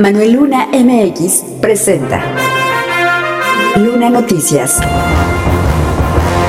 [0.00, 2.22] Manuel Luna MX presenta
[3.74, 4.78] Luna Noticias.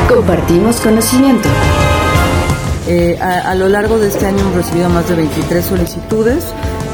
[0.08, 1.50] Compartimos conocimiento.
[2.88, 6.43] Eh, a, lo largo de este año hemos recibido más de 23 solicitudes.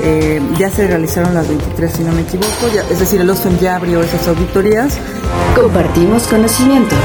[0.02, 2.67] Eh, ya se realizaron las 23, si no me equivoco.
[2.90, 4.97] es decir, el OSFEM ya abrió esas auditorías.
[5.58, 6.96] Compartimos conocimiento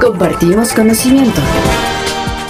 [0.00, 1.40] Compartimos conocimiento.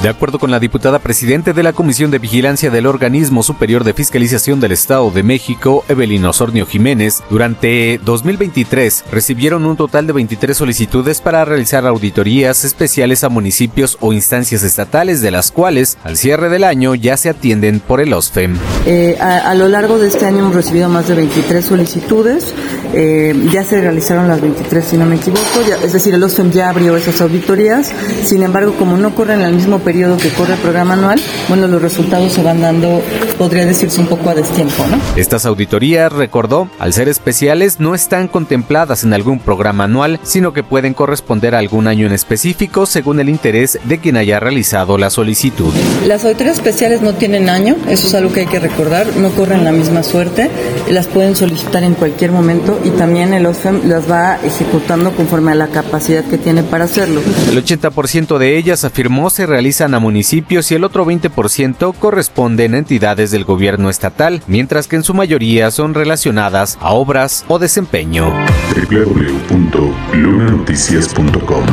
[0.02, 3.92] De acuerdo con la diputada presidente de la Comisión de Vigilancia del Organismo Superior de
[3.92, 10.56] Fiscalización del Estado de México, Evelyn Osornio Jiménez, durante 2023 recibieron un total de 23
[10.56, 16.48] solicitudes para realizar auditorías especiales a municipios o instancias estatales, de las cuales al cierre
[16.48, 18.56] del año ya se atienden por el OSFEM.
[18.86, 22.54] Eh, a, lo largo de este año hemos recibido más de 23 solicitudes,
[22.94, 26.70] eh, ya se realizaron las 23 si no me equivoco, es decir, el OSFEM ya
[26.70, 27.92] abrió esas auditorías,
[28.24, 31.66] sin embargo, como no ocurren el mismo periodo, periodo que corre el programa anual, bueno,
[31.66, 33.02] los resultados se van dando,
[33.36, 35.00] podría decirse un poco a destiempo, ¿no?
[35.16, 40.62] Estas auditorías, recordó, al ser especiales, no están contempladas en algún programa anual, sino que
[40.62, 45.10] pueden corresponder a algún año en específico según el interés de quien haya realizado la
[45.10, 45.74] solicitud.
[46.06, 49.64] Las auditorías especiales no tienen año, eso es algo que hay que recordar, no corren
[49.64, 50.48] la misma suerte,
[50.88, 55.54] las pueden solicitar en cualquier momento y también el OSFEM las va ejecutando conforme a
[55.54, 57.20] la capacidad que tiene para hacerlo.
[57.50, 62.78] El 80% de ellas afirmó se realiza a municipios y el otro 20% corresponden a
[62.78, 68.30] entidades del gobierno estatal, mientras que en su mayoría son relacionadas a obras o desempeño.
[68.74, 71.64] www.lunanoticias.com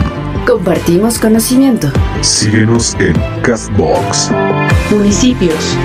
[0.45, 1.91] Compartimos conocimiento.
[2.21, 4.31] Síguenos en Castbox.
[4.89, 5.75] Municipios.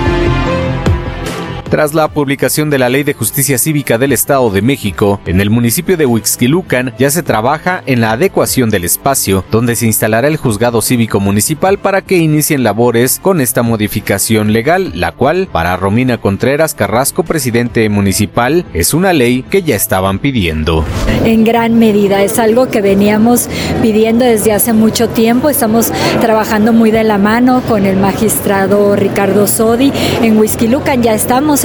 [1.73, 5.49] Tras la publicación de la Ley de Justicia Cívica del Estado de México, en el
[5.49, 10.37] municipio de Huixquilucan ya se trabaja en la adecuación del espacio, donde se instalará el
[10.37, 16.19] juzgado cívico municipal para que inicien labores con esta modificación legal, la cual, para Romina
[16.19, 20.85] Contreras Carrasco, presidente municipal, es una ley que ya estaban pidiendo.
[21.25, 23.49] En gran medida, es algo que veníamos
[23.81, 25.91] pidiendo desde hace mucho tiempo, estamos
[26.21, 29.91] trabajando muy de la mano con el magistrado Ricardo Sodi.
[30.21, 31.15] En Huixquilucan ya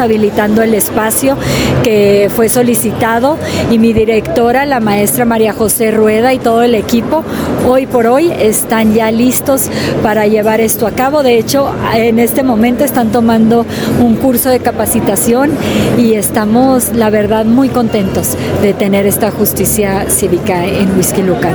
[0.00, 1.36] habilitando el espacio
[1.82, 3.38] que fue solicitado
[3.70, 7.24] y mi directora, la maestra María José Rueda y todo el equipo,
[7.66, 9.70] hoy por hoy están ya listos
[10.02, 11.22] para llevar esto a cabo.
[11.22, 13.66] De hecho, en este momento están tomando
[14.00, 15.50] un curso de capacitación
[15.96, 21.54] y estamos, la verdad, muy contentos de tener esta justicia cívica en Whisky Lucan.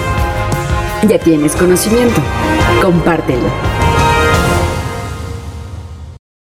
[1.08, 2.20] Ya tienes conocimiento.
[2.82, 3.89] Compártelo.